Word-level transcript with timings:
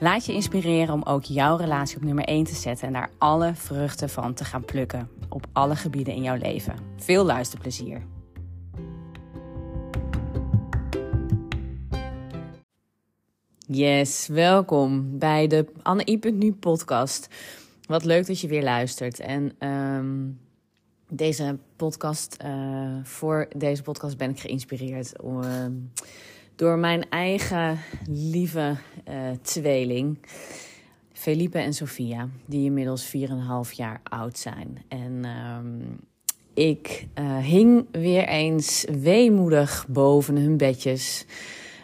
Laat 0.00 0.26
je 0.26 0.32
inspireren 0.32 0.94
om 0.94 1.02
ook 1.02 1.24
jouw 1.24 1.56
relatie 1.56 1.96
op 1.96 2.02
nummer 2.02 2.24
1 2.24 2.44
te 2.44 2.54
zetten 2.54 2.86
en 2.86 2.92
daar 2.92 3.10
alle 3.18 3.54
vruchten 3.54 4.08
van 4.08 4.34
te 4.34 4.44
gaan 4.44 4.64
plukken 4.64 5.08
op 5.28 5.46
alle 5.52 5.76
gebieden 5.76 6.14
in 6.14 6.22
jouw 6.22 6.36
leven. 6.36 6.74
Veel 6.96 7.24
luisterplezier. 7.24 8.02
Yes, 13.72 14.26
welkom 14.26 15.18
bij 15.18 15.46
de 15.46 15.66
Anne 15.82 16.52
podcast. 16.60 17.28
Wat 17.86 18.04
leuk 18.04 18.26
dat 18.26 18.40
je 18.40 18.48
weer 18.48 18.62
luistert. 18.62 19.20
En 19.20 19.52
ehm, 19.58 20.28
deze 21.08 21.58
podcast, 21.76 22.36
uh, 22.44 22.96
voor 23.02 23.48
deze 23.56 23.82
podcast 23.82 24.16
ben 24.16 24.30
ik 24.30 24.40
geïnspireerd 24.40 25.22
om, 25.22 25.42
uh, 25.42 25.66
door 26.60 26.78
mijn 26.78 27.08
eigen 27.08 27.78
lieve 28.08 28.76
uh, 29.08 29.30
tweeling, 29.42 30.18
Felipe 31.12 31.58
en 31.58 31.72
Sofia, 31.72 32.28
die 32.46 32.64
inmiddels 32.64 33.16
4,5 33.16 33.70
jaar 33.72 34.00
oud 34.02 34.38
zijn. 34.38 34.84
En 34.88 35.24
um, 35.24 36.00
ik 36.54 37.08
uh, 37.18 37.38
hing 37.38 37.86
weer 37.90 38.28
eens 38.28 38.86
weemoedig 39.00 39.86
boven 39.88 40.36
hun 40.36 40.56
bedjes. 40.56 41.26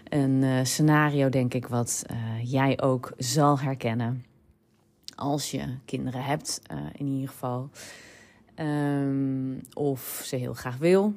Een 0.08 0.42
uh, 0.42 0.58
scenario, 0.62 1.28
denk 1.28 1.54
ik, 1.54 1.66
wat 1.66 2.04
jij 2.42 2.80
ook 2.80 3.12
zal 3.18 3.58
herkennen. 3.58 4.24
Als 5.14 5.50
je 5.50 5.64
kinderen 5.84 6.22
hebt, 6.22 6.60
in 6.92 7.06
ieder 7.06 7.28
geval. 7.28 7.70
Um, 8.56 9.60
of 9.72 10.22
ze 10.24 10.36
heel 10.36 10.54
graag 10.54 10.76
wil. 10.76 11.14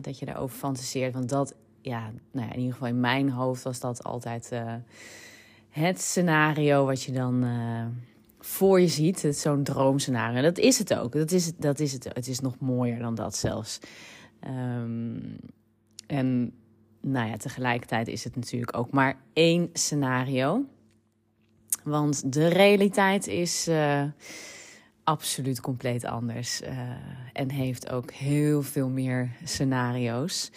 dat 0.00 0.18
je 0.18 0.26
daarover 0.26 0.56
fantaseert. 0.56 1.14
Want 1.14 1.28
dat 1.28 1.54
ja, 1.82 2.10
nou 2.32 2.46
ja, 2.46 2.52
in 2.52 2.58
ieder 2.58 2.72
geval 2.72 2.88
in 2.88 3.00
mijn 3.00 3.30
hoofd 3.30 3.62
was 3.62 3.80
dat 3.80 4.04
altijd 4.04 4.50
uh, 4.52 4.74
het 5.68 6.00
scenario 6.00 6.84
wat 6.84 7.02
je 7.02 7.12
dan 7.12 7.44
uh, 7.44 7.86
voor 8.38 8.80
je 8.80 8.88
ziet. 8.88 9.22
Het 9.22 9.36
zo'n 9.36 9.62
droomscenario. 9.62 10.42
Dat 10.42 10.58
is 10.58 10.78
het 10.78 10.94
ook. 10.94 11.12
Dat 11.12 11.30
is 11.30 11.46
het, 11.46 11.54
dat 11.58 11.80
is 11.80 11.92
het. 11.92 12.04
Het 12.04 12.28
is 12.28 12.40
nog 12.40 12.58
mooier 12.58 12.98
dan 12.98 13.14
dat 13.14 13.36
zelfs. 13.36 13.78
Um, 14.46 15.36
en 16.06 16.52
nou 17.00 17.28
ja, 17.28 17.36
tegelijkertijd 17.36 18.08
is 18.08 18.24
het 18.24 18.36
natuurlijk 18.36 18.76
ook 18.76 18.90
maar 18.90 19.16
één 19.32 19.70
scenario. 19.72 20.64
Want 21.84 22.32
de 22.32 22.48
realiteit 22.48 23.26
is 23.26 23.68
uh, 23.68 24.04
absoluut 25.04 25.60
compleet 25.60 26.04
anders. 26.04 26.62
en 27.32 27.50
heeft 27.50 27.90
ook 27.90 28.10
heel 28.10 28.62
veel 28.62 28.88
meer 28.88 29.30
scenario's. 29.44 30.50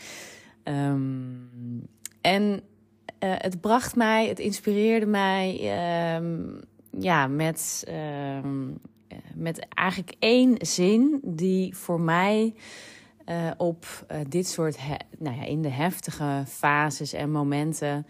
Um, 0.63 1.87
en 2.21 2.61
uh, 3.23 3.33
het 3.37 3.61
bracht 3.61 3.95
mij, 3.95 4.27
het 4.27 4.39
inspireerde 4.39 5.05
mij 5.05 5.51
um, 6.15 6.59
ja, 6.99 7.27
met, 7.27 7.87
um, 8.43 8.79
met 9.35 9.67
eigenlijk 9.69 10.15
één 10.19 10.55
zin 10.59 11.19
die 11.23 11.77
voor 11.77 12.01
mij 12.01 12.55
uh, 13.29 13.51
op 13.57 13.85
uh, 14.11 14.17
dit 14.29 14.47
soort, 14.47 14.77
nou 15.17 15.35
ja, 15.35 15.43
in 15.43 15.61
de 15.61 15.69
heftige 15.69 16.43
fases 16.47 17.13
en 17.13 17.31
momenten 17.31 18.05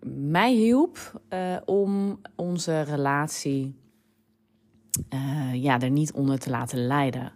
mij 0.00 0.52
hielp 0.52 1.20
om 1.64 2.20
onze 2.36 2.80
relatie 2.80 3.74
ja, 5.52 5.80
er 5.80 5.90
niet 5.90 6.12
onder 6.12 6.38
te 6.38 6.50
laten 6.50 6.86
leiden 6.86 7.32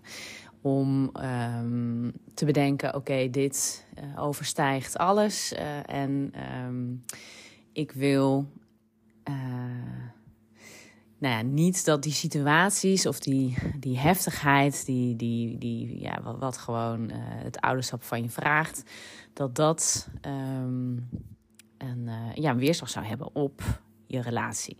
om 0.68 1.10
um, 1.22 2.12
te 2.34 2.44
bedenken: 2.44 2.94
oké, 2.94 3.30
dit 3.30 3.86
uh, 3.98 4.22
overstijgt 4.22 4.96
alles. 4.96 5.52
Uh, 5.52 5.94
en 5.94 6.32
um, 6.66 7.04
ik 7.72 7.92
wil. 7.92 8.46
Uh, 9.24 9.34
nou 11.18 11.34
ja, 11.34 11.42
niet 11.42 11.84
dat 11.84 12.02
die 12.02 12.12
situaties 12.12 13.06
of 13.06 13.18
die, 13.18 13.56
die 13.78 13.98
heftigheid, 13.98 14.86
die, 14.86 15.16
die, 15.16 15.58
die, 15.58 16.00
ja, 16.00 16.22
wat, 16.22 16.38
wat 16.38 16.58
gewoon 16.58 17.10
het 17.12 17.60
ouderschap 17.60 18.02
van 18.02 18.22
je 18.22 18.28
vraagt, 18.28 18.82
dat 19.32 19.54
dat 19.54 20.08
um, 20.26 21.08
een, 21.78 22.08
ja, 22.34 22.50
een 22.50 22.58
weerslag 22.58 22.90
zou 22.90 23.06
hebben 23.06 23.34
op 23.34 23.80
je 24.06 24.20
relatie. 24.20 24.76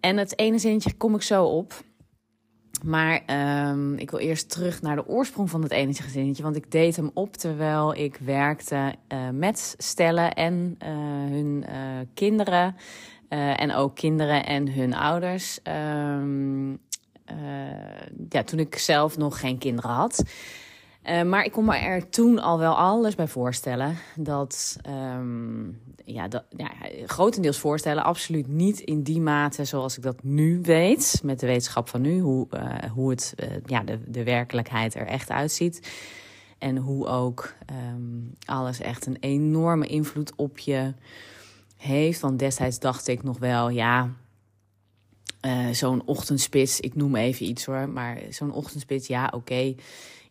En 0.00 0.16
het 0.16 0.38
ene 0.38 0.58
zinnetje 0.58 0.94
kom 0.96 1.14
ik 1.14 1.22
zo 1.22 1.44
op. 1.44 1.84
Maar 2.82 3.22
um, 3.70 3.94
ik 3.94 4.10
wil 4.10 4.20
eerst 4.20 4.50
terug 4.50 4.82
naar 4.82 4.96
de 4.96 5.06
oorsprong 5.06 5.50
van 5.50 5.62
het 5.62 5.70
enige 5.70 6.02
gezinnetje. 6.02 6.42
Want 6.42 6.56
ik 6.56 6.70
deed 6.70 6.96
hem 6.96 7.10
op 7.14 7.36
terwijl 7.36 7.94
ik 7.94 8.16
werkte 8.16 8.94
uh, 9.08 9.18
met 9.32 9.74
stellen 9.78 10.34
en 10.34 10.78
uh, 10.82 10.88
hun 11.30 11.64
uh, 11.68 11.76
kinderen. 12.14 12.76
en 13.28 13.74
ook 13.74 13.94
kinderen 13.94 14.46
en 14.46 14.72
hun 14.72 14.94
ouders. 14.94 15.58
Um, 16.18 16.78
ja, 18.28 18.42
toen 18.44 18.58
ik 18.58 18.78
zelf 18.78 19.16
nog 19.16 19.40
geen 19.40 19.58
kinderen 19.58 19.90
had. 19.90 20.24
Uh, 21.08 21.22
maar 21.22 21.44
ik 21.44 21.52
kon 21.52 21.64
me 21.64 21.76
er 21.76 22.08
toen 22.08 22.38
al 22.38 22.58
wel 22.58 22.76
alles 22.76 23.14
bij 23.14 23.28
voorstellen. 23.28 23.96
Dat, 24.16 24.78
um, 24.88 25.80
ja, 26.04 26.28
dat, 26.28 26.44
ja, 26.56 26.70
grotendeels 27.06 27.58
voorstellen. 27.58 28.04
Absoluut 28.04 28.48
niet 28.48 28.80
in 28.80 29.02
die 29.02 29.20
mate 29.20 29.64
zoals 29.64 29.96
ik 29.96 30.02
dat 30.02 30.22
nu 30.22 30.60
weet. 30.62 31.20
Met 31.24 31.40
de 31.40 31.46
wetenschap 31.46 31.88
van 31.88 32.00
nu. 32.00 32.20
Hoe, 32.20 32.46
uh, 32.54 32.90
hoe 32.92 33.10
het, 33.10 33.34
uh, 33.36 33.46
ja, 33.66 33.80
de, 33.80 33.98
de 34.06 34.24
werkelijkheid 34.24 34.94
er 34.94 35.06
echt 35.06 35.30
uitziet. 35.30 35.90
En 36.58 36.76
hoe 36.76 37.06
ook 37.06 37.54
um, 37.94 38.32
alles 38.44 38.80
echt 38.80 39.06
een 39.06 39.16
enorme 39.20 39.86
invloed 39.86 40.32
op 40.36 40.58
je 40.58 40.94
heeft. 41.76 42.20
Want 42.20 42.38
destijds 42.38 42.78
dacht 42.78 43.08
ik 43.08 43.22
nog 43.22 43.38
wel, 43.38 43.68
ja, 43.68 44.10
zo'n 45.72 46.02
ochtendspits, 46.04 46.80
ik 46.80 46.94
noem 46.94 47.16
even 47.16 47.46
iets 47.46 47.64
hoor, 47.64 47.88
maar 47.88 48.18
zo'n 48.30 48.52
ochtendspits, 48.52 49.06
ja, 49.06 49.32
oké. 49.34 49.74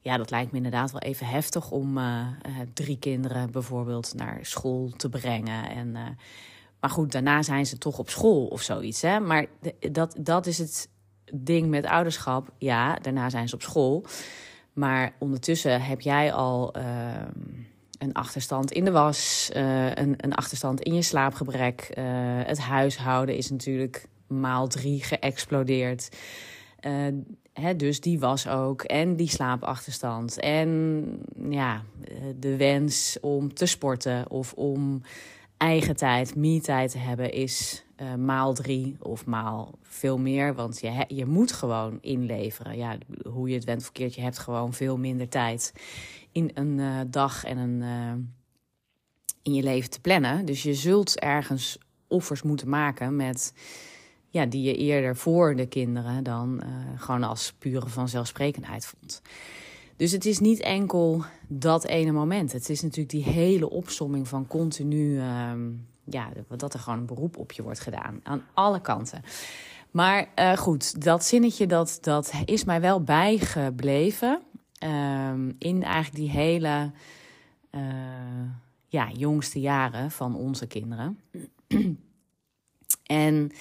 Ja, 0.04 0.18
dat 0.18 0.32
lijkt 0.32 0.52
me 0.52 0.58
inderdaad 0.58 0.92
wel 0.92 1.02
even 1.02 1.28
heftig 1.28 1.72
om 1.72 1.98
uh, 1.98 2.04
uh, 2.04 2.58
drie 2.74 3.00
kinderen 3.00 3.52
bijvoorbeeld 3.52 4.14
naar 4.16 4.40
school 4.42 4.90
te 4.98 5.10
brengen. 5.10 5.70
En, 5.70 5.88
uh, 5.88 6.02
maar 6.80 6.90
goed, 6.90 7.12
daarna 7.12 7.42
zijn 7.42 7.66
ze 7.66 7.78
toch 7.78 8.00
op 8.00 8.10
school 8.10 8.46
of 8.46 8.62
zoiets. 8.62 9.02
Hè? 9.02 9.20
Maar 9.20 9.46
dat, 9.92 10.16
dat 10.20 10.46
is 10.46 10.58
het 10.58 10.90
ding 11.34 11.70
met 11.70 11.86
ouderschap. 11.86 12.50
Ja, 12.58 12.96
daarna 12.96 13.30
zijn 13.30 13.50
ze 13.50 13.56
op 13.56 13.62
school. 13.62 14.06
Maar 14.74 15.14
ondertussen 15.20 15.82
heb 15.82 16.02
jij 16.02 16.34
al 16.34 16.74
ehm, 16.74 17.40
een 17.98 18.14
achterstand 18.14 18.72
in 18.72 18.86
de 18.86 18.92
was, 18.92 19.50
een, 19.54 20.14
een 20.18 20.34
achterstand 20.34 20.82
in 20.82 20.94
je 20.94 21.02
slaapgebrek. 21.02 21.92
het 22.46 22.60
huishouden 22.60 23.36
is 23.36 23.50
natuurlijk 23.50 24.06
maal 24.28 24.68
drie 24.68 25.04
geëxplodeerd. 25.04 26.10
Dus 27.78 28.00
die 28.00 28.20
was 28.20 28.48
ook. 28.48 28.82
En 28.82 29.16
die 29.16 29.30
slaapachterstand. 29.30 30.40
En 30.40 31.20
ja, 31.50 31.84
de 32.40 32.58
wens 32.58 33.18
om 33.22 33.54
te 33.54 33.66
sporten 33.66 34.30
of 34.30 34.54
om 34.54 35.02
eigen 35.58 35.96
tijd, 35.96 36.36
me-tijd 36.36 36.92
te 36.92 36.98
hebben, 36.98 37.32
is 37.32 37.86
uh, 38.02 38.16
maal 38.16 38.54
drie 38.54 38.96
of 39.00 39.26
maal 39.26 39.78
veel 39.82 40.18
meer. 40.18 40.54
Want 40.54 40.80
je, 40.82 41.06
je 41.08 41.26
moet 41.26 41.52
gewoon 41.52 41.98
inleveren. 42.02 42.78
Ja, 42.78 42.98
hoe 43.30 43.50
je 43.50 43.56
het 43.56 43.64
went 43.64 43.84
verkeerd, 43.84 44.16
je 44.16 44.22
hebt 44.22 44.40
gewoon 44.40 44.74
veel 44.74 44.98
minder 44.98 45.30
tijd 45.30 45.74
in 46.32 46.52
een 46.54 46.78
uh, 46.78 47.00
dag 47.08 47.44
en 47.44 47.58
een, 47.58 47.82
uh, 47.82 48.24
in 49.44 49.54
je 49.54 49.64
leven 49.64 49.90
te 49.90 50.02
plannen. 50.02 50.46
Dus 50.46 50.64
je 50.64 50.74
zult 50.74 51.20
ergens 51.20 51.78
offers 52.08 52.42
moeten 52.42 52.70
maken 52.70 53.16
met 53.16 53.54
ja, 54.34 54.46
die 54.46 54.62
je 54.62 54.76
eerder 54.76 55.16
voor 55.16 55.56
de 55.56 55.66
kinderen 55.66 56.24
dan 56.24 56.62
uh, 56.64 56.70
gewoon 56.96 57.24
als 57.24 57.54
pure 57.60 57.88
vanzelfsprekendheid 57.88 58.86
vond. 58.86 59.22
Dus 59.96 60.12
het 60.12 60.26
is 60.26 60.40
niet 60.40 60.60
enkel 60.60 61.24
dat 61.48 61.86
ene 61.86 62.12
moment. 62.12 62.52
Het 62.52 62.70
is 62.70 62.82
natuurlijk 62.82 63.10
die 63.10 63.24
hele 63.24 63.70
opsomming 63.70 64.28
van 64.28 64.48
continu, 64.48 65.16
uh, 65.16 65.52
ja, 66.04 66.30
dat 66.58 66.74
er 66.74 66.80
gewoon 66.80 67.00
een 67.00 67.06
beroep 67.06 67.38
op 67.38 67.52
je 67.52 67.64
wordt 67.64 67.80
gedaan. 67.80 68.20
Aan 68.24 68.44
alle 68.54 68.82
kanten. 68.82 69.22
Maar 69.92 70.28
uh, 70.40 70.58
goed, 70.58 71.04
dat 71.04 71.26
zinnetje 71.26 71.68
dat, 71.68 71.98
dat 72.02 72.34
is 72.46 72.64
mij 72.64 72.82
wel 72.82 73.02
bijgebleven. 73.02 74.42
Uh, 74.84 75.34
in 75.58 75.84
eigenlijk 75.84 76.16
die 76.16 76.30
hele 76.30 76.92
uh, 77.72 77.82
ja, 78.88 79.10
jongste 79.12 79.60
jaren 79.60 80.12
van 80.12 80.36
onze 80.36 80.68
kinderen. 80.68 81.20
en 83.04 83.52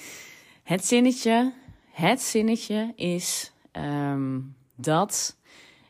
het 0.63 0.85
zinnetje, 0.85 1.53
het 1.91 2.21
zinnetje 2.21 2.93
is 2.95 3.53
um, 3.71 4.55
dat 4.75 5.37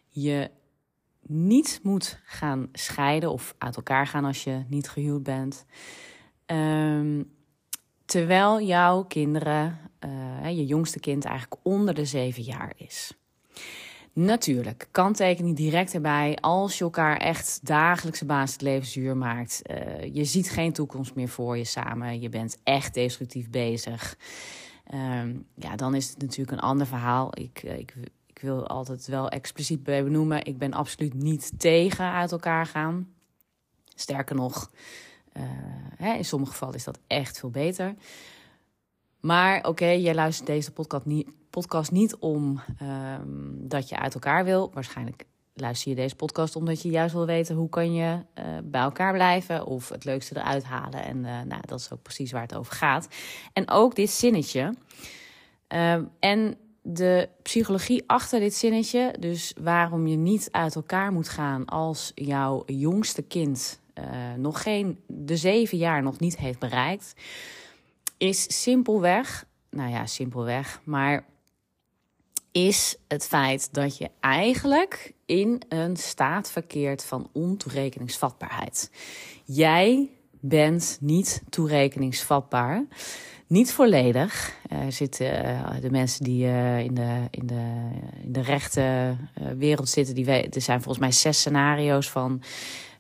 je 0.09 0.51
niet 1.21 1.79
moet 1.83 2.19
gaan 2.23 2.69
scheiden 2.71 3.31
of 3.31 3.55
uit 3.57 3.75
elkaar 3.75 4.07
gaan 4.07 4.25
als 4.25 4.43
je 4.43 4.63
niet 4.67 4.89
gehuwd 4.89 5.23
bent. 5.23 5.65
Um, 6.45 7.31
terwijl 8.05 8.61
jouw 8.61 9.03
kinderen, 9.03 9.79
uh, 10.05 10.49
je 10.49 10.65
jongste 10.65 10.99
kind 10.99 11.25
eigenlijk 11.25 11.61
onder 11.63 11.93
de 11.93 12.05
zeven 12.05 12.43
jaar 12.43 12.73
is. 12.75 13.17
Natuurlijk, 14.13 14.87
kanttekening 14.91 15.55
direct 15.55 15.93
erbij. 15.93 16.37
Als 16.41 16.77
je 16.77 16.83
elkaar 16.83 17.17
echt 17.17 17.59
dagelijkse 17.63 18.25
basis 18.25 18.53
het 18.53 18.61
leven 18.61 18.87
zuur 18.87 19.17
maakt. 19.17 19.61
Uh, 19.71 20.13
je 20.13 20.23
ziet 20.23 20.49
geen 20.49 20.73
toekomst 20.73 21.15
meer 21.15 21.29
voor 21.29 21.57
je 21.57 21.63
samen. 21.63 22.21
Je 22.21 22.29
bent 22.29 22.59
echt 22.63 22.93
destructief 22.93 23.49
bezig. 23.49 24.17
Um, 24.94 25.45
ja, 25.56 25.75
dan 25.75 25.95
is 25.95 26.09
het 26.09 26.21
natuurlijk 26.21 26.51
een 26.51 26.68
ander 26.68 26.88
verhaal. 26.88 27.30
Ik, 27.39 27.63
uh, 27.63 27.77
ik, 27.77 27.95
ik 28.27 28.39
wil 28.41 28.68
altijd 28.68 29.07
wel 29.07 29.30
expliciet 29.30 29.83
benoemen. 29.83 30.45
Ik 30.45 30.57
ben 30.57 30.74
absoluut 30.74 31.13
niet 31.13 31.51
tegen 31.57 32.12
uit 32.12 32.31
elkaar 32.31 32.65
gaan. 32.65 33.13
Sterker 33.95 34.35
nog, 34.35 34.71
uh, 35.33 35.44
hè, 35.95 36.13
in 36.13 36.25
sommige 36.25 36.51
gevallen 36.51 36.75
is 36.75 36.83
dat 36.83 37.00
echt 37.07 37.39
veel 37.39 37.50
beter. 37.50 37.95
Maar 39.19 39.68
oké, 39.68 39.85
jij 39.85 40.15
luistert 40.15 40.47
deze 40.47 40.71
podcast 40.71 41.06
niet, 41.06 41.29
podcast 41.50 41.91
niet 41.91 42.15
om 42.15 42.62
um, 42.81 43.68
dat 43.68 43.89
je 43.89 44.00
uit 44.00 44.13
elkaar 44.13 44.44
wil. 44.44 44.71
Waarschijnlijk 44.74 45.25
luister 45.53 45.89
je 45.89 45.95
deze 45.95 46.15
podcast 46.15 46.55
omdat 46.55 46.81
je 46.81 46.89
juist 46.89 47.13
wil 47.13 47.25
weten 47.25 47.55
hoe 47.55 47.69
kan 47.69 47.94
je 47.94 48.19
uh, 48.39 48.45
bij 48.63 48.81
elkaar 48.81 49.13
blijven 49.13 49.65
of 49.65 49.89
het 49.89 50.05
leukste 50.05 50.38
eruit 50.38 50.63
halen. 50.63 51.03
En 51.03 51.17
uh, 51.17 51.41
nou, 51.41 51.61
dat 51.65 51.79
is 51.79 51.91
ook 51.91 52.01
precies 52.01 52.31
waar 52.31 52.41
het 52.41 52.55
over 52.55 52.73
gaat. 52.73 53.07
En 53.53 53.69
ook 53.69 53.95
dit 53.95 54.09
zinnetje. 54.09 54.73
Uh, 55.73 55.94
en 56.19 56.57
de 56.81 57.29
psychologie 57.41 58.03
achter 58.07 58.39
dit 58.39 58.53
zinnetje, 58.53 59.15
dus 59.19 59.53
waarom 59.61 60.07
je 60.07 60.15
niet 60.15 60.47
uit 60.51 60.75
elkaar 60.75 61.11
moet 61.11 61.29
gaan 61.29 61.65
als 61.65 62.11
jouw 62.15 62.63
jongste 62.65 63.21
kind 63.21 63.79
uh, 63.95 64.05
nog 64.38 64.61
geen, 64.61 65.00
de 65.07 65.38
zeven 65.38 65.77
jaar 65.77 66.01
nog 66.01 66.19
niet 66.19 66.38
heeft 66.38 66.59
bereikt, 66.59 67.13
is 68.17 68.61
simpelweg, 68.61 69.45
nou 69.69 69.89
ja, 69.89 70.05
simpelweg, 70.05 70.81
maar 70.83 71.25
is 72.53 72.97
het 73.07 73.27
feit 73.27 73.73
dat 73.73 73.97
je 73.97 74.09
eigenlijk 74.19 75.13
in 75.25 75.61
een 75.69 75.97
staat 75.97 76.51
verkeert 76.51 77.03
van 77.03 77.29
ontoerekeningsvatbaarheid. 77.31 78.91
Jij 79.44 80.09
bent 80.39 80.97
niet 81.01 81.44
toerekeningsvatbaar. 81.50 82.85
Niet 83.47 83.71
volledig. 83.71 84.55
Er 84.69 84.91
zitten 84.91 85.45
uh, 85.45 85.81
de 85.81 85.91
mensen 85.91 86.23
die 86.23 86.45
uh, 86.45 86.79
in, 86.79 86.94
de, 86.94 87.27
in, 87.29 87.47
de, 87.47 87.89
in 88.23 88.31
de 88.31 88.41
rechte 88.41 89.15
uh, 89.41 89.47
wereld 89.57 89.89
zitten, 89.89 90.15
die 90.15 90.25
er 90.27 90.61
zijn 90.61 90.81
volgens 90.81 91.03
mij 91.03 91.11
zes 91.11 91.39
scenario's 91.39 92.09
van, 92.09 92.41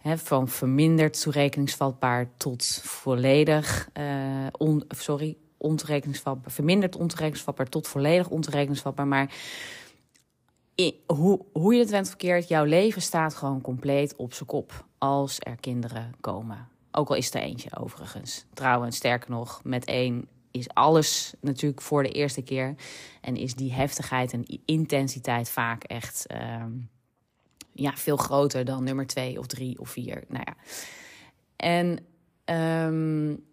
van 0.03 0.47
verminderd 0.47 1.21
toerekeningsvatbaar 1.21 2.29
tot 2.37 2.81
volledig, 2.83 3.89
on, 4.51 4.83
sorry, 4.89 5.37
ontoerekeningsvatbaar, 5.63 6.51
verminderd 6.51 6.95
ontoerekeningsvatbaar 6.95 7.69
tot 7.69 7.87
volledig 7.87 8.29
ontoerekeningsvatbaar. 8.29 9.07
Maar 9.07 9.33
hoe, 11.05 11.45
hoe 11.53 11.73
je 11.73 11.79
het 11.79 11.89
went 11.89 12.07
verkeerd, 12.07 12.47
jouw 12.47 12.63
leven 12.63 13.01
staat 13.01 13.35
gewoon 13.35 13.61
compleet 13.61 14.15
op 14.15 14.33
zijn 14.33 14.49
kop 14.49 14.85
als 14.97 15.37
er 15.39 15.55
kinderen 15.55 16.13
komen. 16.21 16.67
Ook 16.91 17.09
al 17.09 17.15
is 17.15 17.33
er 17.33 17.41
eentje 17.41 17.77
overigens. 17.77 18.45
Trouwens, 18.53 18.95
sterker 18.95 19.29
nog, 19.29 19.61
met 19.63 19.85
één 19.85 20.27
is 20.51 20.69
alles 20.73 21.33
natuurlijk 21.41 21.81
voor 21.81 22.03
de 22.03 22.11
eerste 22.11 22.41
keer. 22.41 22.75
En 23.21 23.35
is 23.35 23.55
die 23.55 23.73
heftigheid 23.73 24.33
en 24.33 24.61
intensiteit 24.65 25.49
vaak 25.49 25.83
echt 25.83 26.25
uh, 26.31 26.65
ja, 27.73 27.93
veel 27.95 28.17
groter 28.17 28.65
dan 28.65 28.83
nummer 28.83 29.07
twee 29.07 29.39
of 29.39 29.47
drie 29.47 29.79
of 29.79 29.89
vier. 29.89 30.23
Nou 30.27 30.43
ja. 30.45 30.55
En 31.55 32.05
um, 32.85 33.45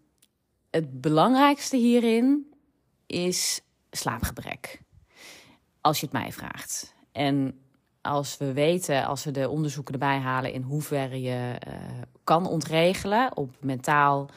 het 0.70 1.00
belangrijkste 1.00 1.76
hierin 1.76 2.52
is 3.06 3.61
slaapgebrek. 3.90 4.81
Als 5.81 6.00
je 6.00 6.06
het 6.06 6.14
mij 6.14 6.32
vraagt. 6.32 6.94
En 7.12 7.61
als 8.00 8.37
we 8.37 8.52
weten, 8.52 9.05
als 9.05 9.25
we 9.25 9.31
de 9.31 9.49
onderzoeken 9.49 9.93
erbij 9.93 10.19
halen 10.19 10.52
in 10.52 10.62
hoeverre 10.62 11.20
je 11.20 11.58
uh, 11.69 11.75
kan 12.25 12.46
ontregelen 12.46 13.37
op 13.37 13.56
mentaal, 13.61 14.28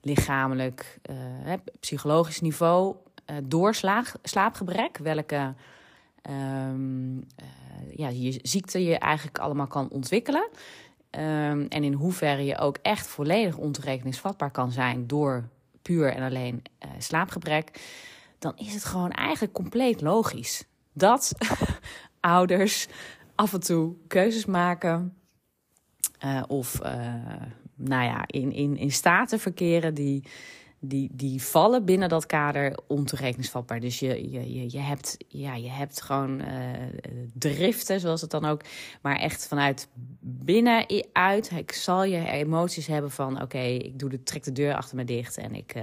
lichamelijk, 0.00 0.98
uh, 1.10 1.52
psychologisch 1.80 2.40
niveau 2.40 2.96
uh, 3.30 3.36
door 3.44 3.74
slaapgebrek, 4.22 4.98
welke 4.98 5.54
um, 6.30 7.26
ja, 7.90 8.10
ziekte 8.42 8.84
je 8.84 8.98
eigenlijk 8.98 9.38
allemaal 9.38 9.66
kan 9.66 9.90
ontwikkelen. 9.90 10.48
Um, 11.10 11.66
en 11.68 11.84
in 11.84 11.92
hoeverre 11.92 12.44
je 12.44 12.58
ook 12.58 12.78
echt 12.82 13.06
volledig 13.06 13.56
ontoerekeningsvatbaar 13.56 14.50
kan 14.50 14.72
zijn 14.72 15.06
door 15.06 15.48
puur 15.86 16.12
en 16.12 16.22
alleen 16.22 16.62
uh, 16.84 16.90
slaapgebrek, 16.98 17.80
dan 18.38 18.52
is 18.56 18.74
het 18.74 18.84
gewoon 18.84 19.10
eigenlijk 19.10 19.52
compleet 19.52 20.00
logisch 20.00 20.64
dat 20.92 21.32
ouders 22.20 22.86
af 23.34 23.52
en 23.52 23.60
toe 23.60 23.94
keuzes 24.06 24.44
maken 24.44 25.16
uh, 26.24 26.42
of 26.46 26.80
uh, 26.82 27.14
nou 27.74 28.04
ja, 28.04 28.24
in, 28.26 28.52
in, 28.52 28.76
in 28.76 28.92
staten 28.92 29.38
verkeren 29.38 29.94
die, 29.94 30.24
die, 30.88 31.08
die 31.12 31.42
vallen 31.42 31.84
binnen 31.84 32.08
dat 32.08 32.26
kader 32.26 32.78
ontoerekeningsvatbaar. 32.86 33.80
Dus 33.80 33.98
je, 33.98 34.30
je, 34.30 34.70
je, 34.70 34.78
hebt, 34.78 35.16
ja, 35.28 35.54
je 35.54 35.70
hebt 35.70 36.02
gewoon 36.02 36.40
uh, 36.40 36.46
driften, 37.32 38.00
zoals 38.00 38.20
het 38.20 38.30
dan 38.30 38.44
ook. 38.44 38.60
Maar 39.02 39.16
echt 39.16 39.46
vanuit 39.48 39.88
binnenuit. 40.20 41.50
Ik 41.56 41.72
zal 41.72 42.04
je 42.04 42.28
emoties 42.28 42.86
hebben 42.86 43.10
van: 43.10 43.42
oké, 43.42 43.58
ik 43.58 43.98
doe 43.98 44.10
de, 44.10 44.22
trek 44.22 44.44
de 44.44 44.52
deur 44.52 44.74
achter 44.74 44.96
me 44.96 45.04
dicht 45.04 45.36
en 45.36 45.54
ik. 45.54 45.74
Uh, 45.76 45.82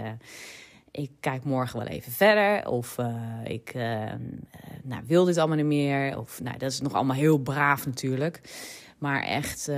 ik 0.92 1.12
kijk 1.20 1.44
morgen 1.44 1.80
wel 1.80 1.88
even 1.88 2.12
verder. 2.12 2.68
Of 2.68 2.98
uh, 2.98 3.16
ik 3.44 3.74
nou, 4.84 5.04
wil 5.06 5.26
dit 5.26 5.38
allemaal 5.38 5.58
niet 5.58 5.66
meer. 5.66 6.18
Of 6.18 6.42
nou, 6.42 6.58
dat 6.58 6.72
is 6.72 6.82
nog 6.82 6.94
allemaal 6.94 7.16
heel 7.16 7.38
braaf 7.38 7.86
natuurlijk. 7.86 8.42
Maar 9.04 9.24
echt, 9.24 9.68
uh, 9.70 9.76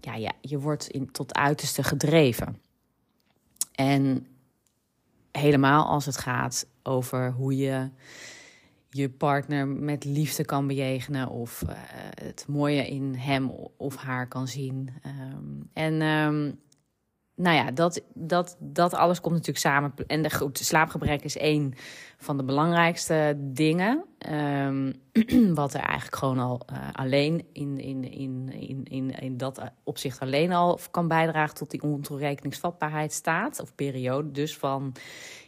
ja, 0.00 0.14
ja, 0.14 0.32
je 0.40 0.58
wordt 0.58 0.88
in, 0.88 1.10
tot 1.10 1.34
uiterste 1.34 1.82
gedreven. 1.82 2.60
En 3.74 4.26
helemaal 5.38 5.86
als 5.86 6.06
het 6.06 6.16
gaat 6.16 6.66
over 6.82 7.32
hoe 7.32 7.56
je 7.56 7.90
je 8.90 9.10
partner 9.10 9.68
met 9.68 10.04
liefde 10.04 10.44
kan 10.44 10.66
bejegenen 10.66 11.28
of 11.28 11.62
uh, 11.68 11.74
het 12.22 12.44
mooie 12.48 12.86
in 12.86 13.14
hem 13.14 13.50
of 13.76 13.96
haar 13.96 14.28
kan 14.28 14.48
zien. 14.48 14.90
Um, 15.06 15.70
en 15.72 16.02
um, 16.02 16.58
nou 17.36 17.56
ja, 17.56 17.70
dat, 17.70 18.02
dat, 18.14 18.56
dat 18.58 18.94
alles 18.94 19.20
komt 19.20 19.34
natuurlijk 19.34 19.64
samen. 19.64 19.94
En 20.06 20.22
de, 20.22 20.30
goed, 20.30 20.58
slaapgebrek 20.58 21.24
is 21.24 21.36
één 21.36 21.74
van 22.18 22.36
de 22.36 22.44
belangrijkste 22.44 23.36
dingen. 23.38 24.04
Um, 24.32 24.92
wat 25.54 25.74
er 25.74 25.80
eigenlijk 25.80 26.16
gewoon 26.16 26.38
al 26.38 26.60
uh, 26.72 26.78
alleen 26.92 27.46
in, 27.52 27.78
in, 27.78 28.12
in, 28.12 28.52
in, 28.52 28.84
in, 28.84 29.10
in 29.10 29.36
dat 29.36 29.60
opzicht 29.84 30.20
alleen 30.20 30.52
al 30.52 30.78
kan 30.90 31.08
bijdragen 31.08 31.54
tot 31.54 31.70
die 31.70 31.82
ontoerekeningsvatbaarheid 31.82 33.12
staat. 33.12 33.60
Of 33.60 33.74
periode 33.74 34.30
dus 34.30 34.56
van 34.56 34.94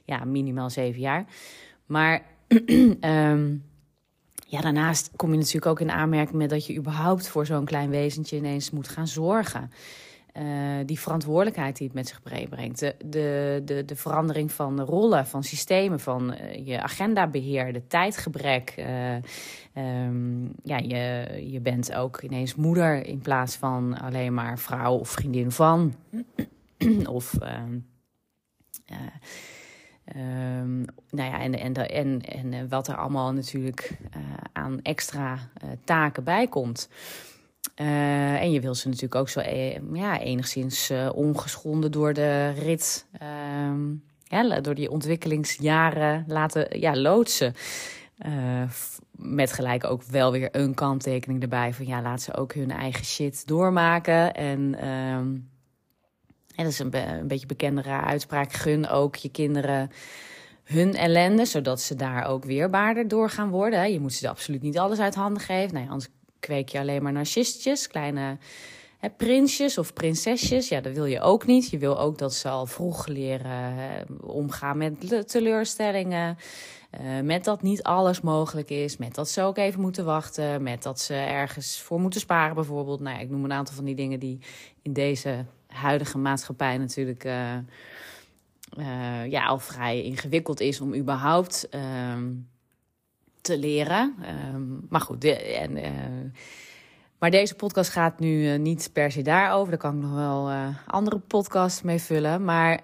ja, 0.04 0.24
minimaal 0.24 0.70
zeven 0.70 1.00
jaar. 1.00 1.24
Maar 1.86 2.22
um, 3.00 3.64
ja, 4.54 4.60
daarnaast 4.60 5.10
kom 5.16 5.30
je 5.30 5.38
natuurlijk 5.38 5.66
ook 5.66 5.80
in 5.80 5.90
aanmerking 5.90 6.36
met 6.36 6.50
dat 6.50 6.66
je 6.66 6.76
überhaupt 6.76 7.28
voor 7.28 7.46
zo'n 7.46 7.64
klein 7.64 7.90
wezentje 7.90 8.36
ineens 8.36 8.70
moet 8.70 8.88
gaan 8.88 9.08
zorgen. 9.08 9.70
Die 10.86 11.00
verantwoordelijkheid 11.00 11.76
die 11.76 11.86
het 11.86 11.96
met 11.96 12.08
zich 12.08 12.20
meebrengt. 12.24 12.78
De, 12.78 12.94
de, 13.04 13.62
de, 13.64 13.84
de, 13.84 13.96
verandering 13.96 14.52
van 14.52 14.76
de 14.76 14.82
rollen, 14.82 15.26
van 15.26 15.42
systemen, 15.42 16.00
van 16.00 16.34
je 16.64 16.82
agendabeheer, 16.82 17.72
de 17.72 17.86
tijdgebrek. 17.86 18.74
Um, 19.74 20.52
ja, 20.62 20.76
je, 20.76 21.26
je 21.50 21.60
bent 21.60 21.94
ook 21.94 22.22
ineens 22.22 22.54
moeder 22.54 23.06
in 23.06 23.20
plaats 23.20 23.56
van 23.56 23.98
alleen 23.98 24.34
maar 24.34 24.58
vrouw 24.58 24.94
of 24.94 25.08
vriendin 25.08 25.50
van. 25.50 25.94
of. 27.06 27.34
Um, 27.42 27.86
Um, 30.16 30.84
nou 31.10 31.30
ja, 31.30 31.40
en, 31.40 31.58
en, 31.58 31.74
en, 31.74 32.20
en 32.20 32.68
wat 32.68 32.88
er 32.88 32.96
allemaal 32.96 33.32
natuurlijk 33.32 33.98
uh, 34.16 34.22
aan 34.52 34.82
extra 34.82 35.32
uh, 35.34 35.70
taken 35.84 36.24
bij 36.24 36.46
komt. 36.46 36.88
Uh, 37.76 38.42
en 38.42 38.52
je 38.52 38.60
wil 38.60 38.74
ze 38.74 38.86
natuurlijk 38.86 39.14
ook 39.14 39.28
zo 39.28 39.40
ja, 39.92 40.20
enigszins 40.20 40.92
ongeschonden 41.14 41.92
door 41.92 42.12
de 42.12 42.50
rit, 42.50 43.06
ja, 44.24 44.60
door 44.60 44.74
die 44.74 44.90
ontwikkelingsjaren 44.90 46.24
laten 46.26 46.80
ja, 46.80 46.96
loodsen. 46.96 47.54
met 49.12 49.52
gelijk 49.52 49.84
ook 49.84 50.02
wel 50.02 50.32
weer 50.32 50.48
een 50.52 50.74
kanttekening 50.74 51.42
erbij 51.42 51.74
van 51.74 51.86
ja, 51.86 52.02
laat 52.02 52.22
ze 52.22 52.36
ook 52.36 52.52
hun 52.52 52.70
eigen 52.70 53.04
shit 53.04 53.46
doormaken. 53.46 54.34
En 54.34 54.74
en 56.58 56.64
dat 56.64 56.72
is 56.72 56.78
een, 56.78 57.18
een 57.18 57.28
beetje 57.28 57.46
bekendere 57.46 58.00
uitspraak. 58.00 58.52
Gun 58.52 58.88
ook 58.88 59.16
je 59.16 59.28
kinderen 59.28 59.90
hun 60.64 60.94
ellende, 60.94 61.44
zodat 61.44 61.80
ze 61.80 61.94
daar 61.94 62.26
ook 62.26 62.44
weerbaarder 62.44 63.08
door 63.08 63.30
gaan 63.30 63.50
worden. 63.50 63.92
Je 63.92 64.00
moet 64.00 64.12
ze 64.12 64.28
absoluut 64.28 64.62
niet 64.62 64.78
alles 64.78 64.98
uit 64.98 65.14
handen 65.14 65.42
geven. 65.42 65.74
Nee, 65.74 65.88
anders 65.88 66.08
kweek 66.40 66.68
je 66.68 66.78
alleen 66.78 67.02
maar 67.02 67.12
narcistjes, 67.12 67.86
kleine 67.86 68.38
hè, 68.98 69.10
prinsjes 69.10 69.78
of 69.78 69.92
prinsesjes. 69.92 70.68
Ja, 70.68 70.80
dat 70.80 70.92
wil 70.92 71.04
je 71.04 71.20
ook 71.20 71.46
niet. 71.46 71.70
Je 71.70 71.78
wil 71.78 72.00
ook 72.00 72.18
dat 72.18 72.34
ze 72.34 72.48
al 72.48 72.66
vroeg 72.66 73.06
leren 73.06 73.74
hè, 73.74 74.02
omgaan 74.20 74.76
met 74.76 75.28
teleurstellingen. 75.28 76.38
Uh, 77.00 77.20
met 77.20 77.44
dat 77.44 77.62
niet 77.62 77.82
alles 77.82 78.20
mogelijk 78.20 78.70
is. 78.70 78.96
Met 78.96 79.14
dat 79.14 79.28
ze 79.28 79.42
ook 79.42 79.56
even 79.58 79.80
moeten 79.80 80.04
wachten. 80.04 80.62
Met 80.62 80.82
dat 80.82 81.00
ze 81.00 81.14
ergens 81.14 81.80
voor 81.80 82.00
moeten 82.00 82.20
sparen, 82.20 82.54
bijvoorbeeld. 82.54 83.00
Nou, 83.00 83.16
ja, 83.16 83.22
ik 83.22 83.30
noem 83.30 83.44
een 83.44 83.52
aantal 83.52 83.74
van 83.74 83.84
die 83.84 83.94
dingen 83.94 84.20
die 84.20 84.38
in 84.82 84.92
deze 84.92 85.44
huidige 85.66 86.18
maatschappij 86.18 86.78
natuurlijk 86.78 87.24
uh, 88.76 89.26
ja, 89.26 89.46
al 89.46 89.58
vrij 89.58 90.02
ingewikkeld 90.02 90.60
is 90.60 90.80
om 90.80 90.94
überhaupt 90.94 91.68
ehm, 91.68 92.32
te 93.48 93.58
leren. 93.58 94.14
Um, 94.54 94.86
maar 94.88 95.00
goed, 95.00 95.20
de, 95.20 95.34
en, 95.36 95.76
uh, 95.76 96.30
maar 97.18 97.30
deze 97.30 97.54
podcast 97.54 97.90
gaat 97.90 98.20
nu 98.20 98.58
niet 98.58 98.90
per 98.92 99.12
se 99.12 99.22
daarover. 99.22 99.70
Daar 99.70 99.78
kan 99.80 99.96
ik 99.96 100.02
nog 100.02 100.14
wel 100.14 100.50
andere 100.86 101.18
podcasts 101.18 101.82
mee 101.82 102.00
vullen. 102.00 102.44
Maar 102.44 102.80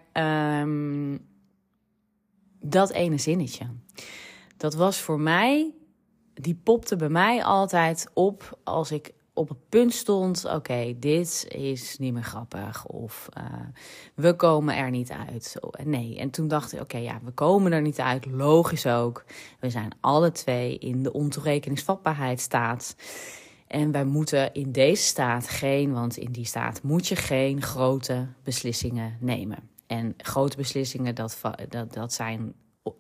um, 0.61 1.27
dat 2.61 2.91
ene 2.91 3.19
zinnetje, 3.19 3.67
dat 4.57 4.75
was 4.75 5.01
voor 5.01 5.21
mij, 5.21 5.75
die 6.35 6.61
popte 6.63 6.97
bij 6.97 7.09
mij 7.09 7.45
altijd 7.45 8.11
op 8.15 8.59
als 8.65 8.91
ik 8.91 9.13
op 9.35 9.49
het 9.49 9.69
punt 9.69 9.93
stond: 9.93 10.45
oké, 10.45 10.95
dit 10.99 11.47
is 11.49 11.99
niet 11.99 12.13
meer 12.13 12.23
grappig. 12.23 12.87
Of 12.87 13.29
uh, 13.39 13.45
we 14.15 14.37
komen 14.37 14.77
er 14.77 14.91
niet 14.91 15.11
uit. 15.29 15.57
Nee. 15.85 16.19
En 16.19 16.31
toen 16.31 16.49
dacht 16.49 16.73
ik: 16.73 16.81
oké, 16.81 16.97
ja, 16.97 17.21
we 17.25 17.31
komen 17.31 17.73
er 17.73 17.83
niet 17.83 18.01
uit. 18.01 18.27
Logisch 18.27 18.87
ook. 18.87 19.25
We 19.61 19.71
zijn 19.71 19.93
alle 20.01 20.33
twee 20.33 20.79
in 20.79 21.03
de 21.03 21.13
ontoerekeningsvatbaarheid 21.13 22.41
staat. 22.41 22.97
En 23.67 23.91
wij 23.91 24.05
moeten 24.05 24.55
in 24.55 24.73
deze 24.73 25.03
staat 25.03 25.49
geen, 25.49 25.93
want 25.93 26.17
in 26.17 26.33
die 26.33 26.45
staat 26.45 26.83
moet 26.83 27.07
je 27.07 27.17
geen 27.17 27.63
grote 27.63 28.27
beslissingen 28.43 29.17
nemen. 29.21 29.59
En 29.87 30.15
grote 30.17 30.57
beslissingen, 30.57 31.15
dat, 31.15 31.41
dat, 31.69 31.93
dat 31.93 32.13
zijn 32.13 32.55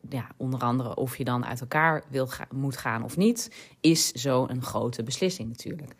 ja, 0.08 0.26
onder 0.36 0.60
andere 0.60 0.94
of 0.94 1.16
je 1.16 1.24
dan 1.24 1.46
uit 1.46 1.60
elkaar 1.60 2.04
wil 2.08 2.28
moet 2.54 2.76
gaan 2.76 3.02
of 3.02 3.16
niet, 3.16 3.50
is 3.80 4.12
zo'n 4.12 4.62
grote 4.62 5.02
beslissing 5.02 5.48
natuurlijk. 5.48 5.94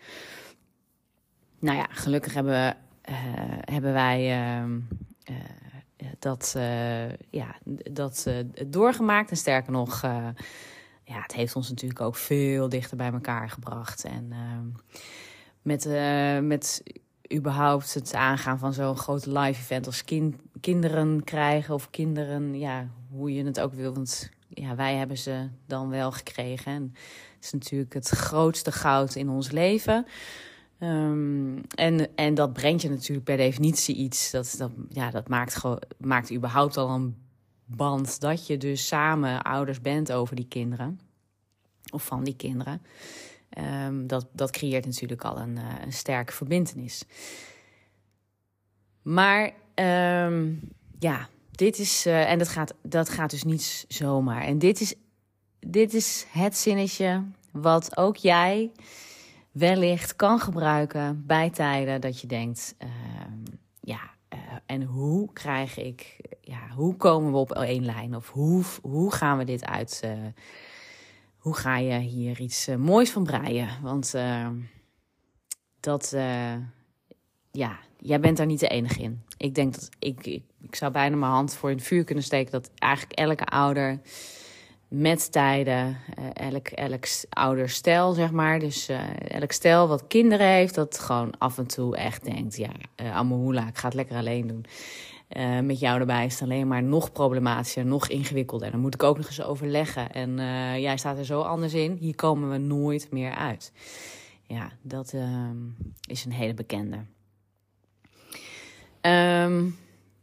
Nou 1.58 1.76
ja, 1.76 1.86
gelukkig 1.90 2.34
hebben, 2.34 2.52
we, 2.52 2.74
uh, 3.10 3.16
hebben 3.60 3.92
wij 3.92 4.20
uh, 4.60 4.66
uh, 5.30 6.08
dat, 6.18 6.56
ja, 7.30 7.56
dat 7.90 8.28
doorgemaakt. 8.66 9.30
En 9.30 9.36
sterker 9.36 9.72
nog, 9.72 10.02
ja, 11.04 11.22
het 11.22 11.32
heeft 11.32 11.56
ons 11.56 11.68
natuurlijk 11.68 12.00
ook 12.00 12.16
veel 12.16 12.68
dichter 12.68 12.96
bij 12.96 13.12
elkaar 13.12 13.50
gebracht. 13.50 14.04
En 14.04 14.32
ehm, 14.32 14.66
met, 15.62 15.88
met 16.42 16.82
überhaupt 17.32 17.94
het 17.94 18.14
aangaan 18.14 18.58
van 18.58 18.72
zo'n 18.72 18.96
grote 18.96 19.32
live 19.32 19.60
event 19.60 19.86
als 19.86 20.04
kind, 20.04 20.36
kinderen 20.60 21.24
krijgen 21.24 21.74
of 21.74 21.90
kinderen, 21.90 22.58
ja, 22.58 22.88
hoe 23.14 23.34
je 23.34 23.44
het 23.44 23.60
ook 23.60 23.72
wil. 23.72 23.94
Want 23.94 24.30
ja, 24.48 24.74
wij 24.74 24.94
hebben 24.94 25.18
ze 25.18 25.48
dan 25.66 25.88
wel 25.88 26.12
gekregen. 26.12 26.72
En 26.72 26.94
het 27.34 27.44
is 27.44 27.52
natuurlijk 27.52 27.94
het 27.94 28.08
grootste 28.08 28.72
goud 28.72 29.14
in 29.14 29.28
ons 29.28 29.50
leven. 29.50 30.06
Um, 30.80 31.60
en, 31.74 32.16
en 32.16 32.34
dat 32.34 32.52
brengt 32.52 32.82
je 32.82 32.90
natuurlijk 32.90 33.26
per 33.26 33.36
definitie 33.36 33.94
iets. 33.94 34.30
Dat, 34.30 34.54
dat, 34.58 34.70
ja, 34.88 35.10
dat 35.10 35.28
maakt, 35.28 35.62
maakt 35.98 36.32
überhaupt 36.32 36.76
al 36.76 36.90
een 36.90 37.16
band 37.64 38.20
dat 38.20 38.46
je 38.46 38.56
dus 38.56 38.86
samen 38.86 39.42
ouders 39.42 39.80
bent 39.80 40.12
over 40.12 40.36
die 40.36 40.48
kinderen. 40.48 41.00
Of 41.92 42.04
van 42.04 42.24
die 42.24 42.36
kinderen. 42.36 42.82
Um, 43.86 44.06
dat, 44.06 44.26
dat 44.32 44.50
creëert 44.50 44.86
natuurlijk 44.86 45.24
al 45.24 45.38
een, 45.38 45.56
uh, 45.56 45.74
een 45.84 45.92
sterke 45.92 46.32
verbindenis. 46.32 47.04
Maar 49.02 49.52
um, 49.74 50.60
ja, 50.98 51.28
dit 51.54 51.78
is, 51.78 52.06
uh, 52.06 52.30
en 52.30 52.38
dat 52.38 52.48
gaat, 52.48 52.74
dat 52.82 53.08
gaat 53.08 53.30
dus 53.30 53.44
niet 53.44 53.84
zomaar. 53.88 54.42
En 54.42 54.58
dit 54.58 54.80
is, 54.80 54.94
dit 55.60 55.94
is 55.94 56.26
het 56.28 56.56
zinnetje 56.56 57.24
wat 57.50 57.96
ook 57.96 58.16
jij 58.16 58.72
wellicht 59.52 60.16
kan 60.16 60.38
gebruiken 60.40 61.26
bij 61.26 61.50
tijden 61.50 62.00
dat 62.00 62.20
je 62.20 62.26
denkt: 62.26 62.74
uh, 62.82 62.88
ja, 63.80 64.00
uh, 64.34 64.38
en 64.66 64.82
hoe 64.82 65.32
krijg 65.32 65.78
ik, 65.78 66.20
ja, 66.40 66.68
hoe 66.68 66.96
komen 66.96 67.32
we 67.32 67.38
op 67.38 67.52
één 67.52 67.84
lijn? 67.84 68.16
Of 68.16 68.30
hoe, 68.30 68.62
hoe 68.82 69.12
gaan 69.12 69.38
we 69.38 69.44
dit 69.44 69.64
uit? 69.64 70.00
Uh, 70.04 70.12
hoe 71.36 71.56
ga 71.56 71.76
je 71.76 71.98
hier 71.98 72.40
iets 72.40 72.68
moois 72.78 73.10
van 73.10 73.24
breien? 73.24 73.68
Want 73.82 74.14
dat, 75.80 76.14
ja, 77.50 77.78
jij 77.98 78.20
bent 78.20 78.36
daar 78.36 78.46
niet 78.46 78.60
de 78.60 78.68
enige 78.68 79.02
in. 79.02 79.22
Ik 79.36 79.54
denk 79.54 79.74
dat 79.74 79.88
ik, 79.98 80.42
ik 80.66 80.74
zou 80.74 80.92
bijna 80.92 81.16
mijn 81.16 81.32
hand 81.32 81.54
voor 81.54 81.70
in 81.70 81.76
het 81.76 81.86
vuur 81.86 82.04
kunnen 82.04 82.24
steken 82.24 82.52
dat 82.52 82.70
eigenlijk 82.78 83.12
elke 83.12 83.44
ouder 83.44 84.00
met 84.88 85.32
tijden, 85.32 85.98
uh, 86.18 86.50
elk, 86.52 86.66
elk 86.68 87.04
ouderstel, 87.28 88.12
zeg 88.12 88.30
maar. 88.30 88.58
Dus 88.58 88.90
uh, 88.90 89.00
elk 89.28 89.52
stel 89.52 89.88
wat 89.88 90.06
kinderen 90.06 90.46
heeft, 90.46 90.74
dat 90.74 90.98
gewoon 90.98 91.38
af 91.38 91.58
en 91.58 91.66
toe 91.66 91.96
echt 91.96 92.24
denkt: 92.24 92.56
ja, 92.56 92.70
uh, 93.02 93.16
Amohula, 93.16 93.68
ik 93.68 93.78
ga 93.78 93.86
het 93.86 93.96
lekker 93.96 94.16
alleen 94.16 94.46
doen. 94.46 94.64
Met 95.62 95.80
jou 95.80 96.00
erbij 96.00 96.24
is 96.24 96.32
het 96.32 96.42
alleen 96.42 96.68
maar 96.68 96.82
nog 96.82 97.12
problematischer, 97.12 97.86
nog 97.86 98.08
ingewikkelder. 98.08 98.70
Dan 98.70 98.80
moet 98.80 98.94
ik 98.94 99.02
ook 99.02 99.16
nog 99.16 99.26
eens 99.26 99.42
overleggen. 99.42 100.12
En 100.12 100.36
jij 100.80 100.96
staat 100.96 101.18
er 101.18 101.24
zo 101.24 101.40
anders 101.40 101.74
in. 101.74 101.96
Hier 102.00 102.14
komen 102.14 102.50
we 102.50 102.58
nooit 102.58 103.10
meer 103.10 103.34
uit. 103.34 103.72
Ja, 104.46 104.72
dat 104.82 105.12
ehm, 105.12 105.56
is 106.08 106.24
een 106.24 106.32
hele 106.32 106.54
bekende. 106.54 106.96
Um, 109.00 109.76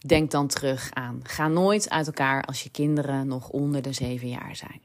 Denk 0.07 0.31
dan 0.31 0.47
terug 0.47 0.89
aan. 0.93 1.19
Ga 1.23 1.47
nooit 1.47 1.89
uit 1.89 2.07
elkaar 2.07 2.43
als 2.43 2.63
je 2.63 2.69
kinderen 2.69 3.27
nog 3.27 3.49
onder 3.49 3.81
de 3.81 3.93
zeven 3.93 4.27
jaar 4.27 4.55
zijn. 4.55 4.81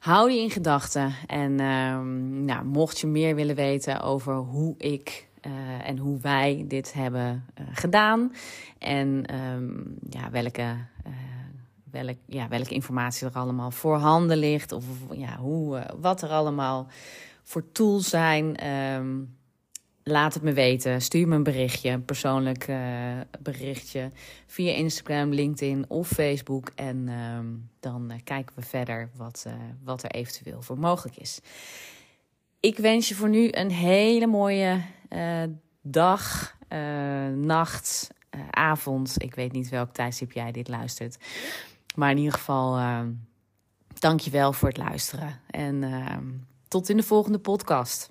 Hou 0.00 0.28
die 0.28 0.40
in 0.40 0.50
gedachten. 0.50 1.14
En 1.26 1.50
uh, 1.50 2.00
nou, 2.44 2.64
mocht 2.64 2.98
je 2.98 3.06
meer 3.06 3.34
willen 3.34 3.54
weten 3.54 4.00
over 4.00 4.34
hoe 4.34 4.74
ik 4.78 5.28
uh, 5.46 5.88
en 5.88 5.98
hoe 5.98 6.20
wij 6.20 6.64
dit 6.68 6.92
hebben 6.92 7.44
uh, 7.60 7.66
gedaan. 7.72 8.32
En 8.78 9.34
um, 9.34 9.98
ja, 10.10 10.30
welke, 10.30 10.76
uh, 11.06 11.12
welk, 11.90 12.16
ja, 12.26 12.48
welke 12.48 12.74
informatie 12.74 13.26
er 13.26 13.34
allemaal 13.34 13.70
voorhanden 13.70 14.36
ligt. 14.36 14.72
Of 14.72 14.84
ja, 15.10 15.36
hoe, 15.36 15.86
wat 16.00 16.22
er 16.22 16.30
allemaal 16.30 16.86
voor 17.42 17.72
tools 17.72 18.08
zijn. 18.08 18.66
Um, 18.66 19.38
Laat 20.10 20.34
het 20.34 20.42
me 20.42 20.52
weten. 20.52 21.02
Stuur 21.02 21.28
me 21.28 21.34
een 21.34 21.42
berichtje, 21.42 21.90
een 21.90 22.04
persoonlijk 22.04 22.68
uh, 22.68 23.20
berichtje. 23.40 24.10
Via 24.46 24.72
Instagram, 24.72 25.32
LinkedIn 25.32 25.84
of 25.88 26.08
Facebook. 26.08 26.70
En 26.74 27.06
uh, 27.08 27.38
dan 27.80 28.10
uh, 28.12 28.16
kijken 28.24 28.56
we 28.56 28.62
verder 28.62 29.10
wat, 29.16 29.44
uh, 29.46 29.52
wat 29.84 30.02
er 30.02 30.10
eventueel 30.10 30.62
voor 30.62 30.78
mogelijk 30.78 31.16
is. 31.16 31.40
Ik 32.60 32.78
wens 32.78 33.08
je 33.08 33.14
voor 33.14 33.28
nu 33.28 33.48
een 33.50 33.70
hele 33.70 34.26
mooie 34.26 34.80
dag, 35.82 36.56
nacht, 37.34 38.10
avond. 38.50 39.14
Ik 39.22 39.34
weet 39.34 39.52
niet 39.52 39.68
welk 39.68 39.92
tijdstip 39.92 40.32
jij 40.32 40.52
dit 40.52 40.68
luistert. 40.68 41.16
Maar 41.94 42.10
in 42.10 42.18
ieder 42.18 42.32
geval, 42.32 42.78
dank 43.98 44.20
je 44.20 44.30
wel 44.30 44.52
voor 44.52 44.68
het 44.68 44.76
luisteren. 44.76 45.40
En 45.50 45.82
ehm, 45.82 46.28
tot 46.68 46.88
in 46.88 46.96
de 46.96 47.02
volgende 47.02 47.38
podcast. 47.38 48.10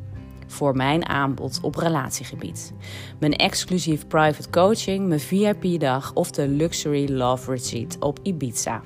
voor 0.51 0.75
mijn 0.75 1.05
aanbod 1.07 1.59
op 1.61 1.75
relatiegebied. 1.75 2.73
Mijn 3.19 3.35
exclusief 3.35 4.07
private 4.07 4.49
coaching, 4.49 5.07
mijn 5.07 5.19
VIP-dag 5.19 6.13
of 6.13 6.31
de 6.31 6.47
Luxury 6.47 7.11
Love 7.11 7.51
Retreat 7.51 7.97
op 7.99 8.19
Ibiza. 8.23 8.81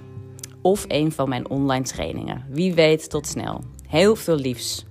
Of 0.61 0.85
een 0.87 1.11
van 1.11 1.29
mijn 1.29 1.49
online 1.49 1.85
trainingen. 1.85 2.45
Wie 2.49 2.73
weet, 2.73 3.09
tot 3.09 3.27
snel. 3.27 3.61
Heel 3.87 4.15
veel 4.15 4.35
liefs. 4.35 4.85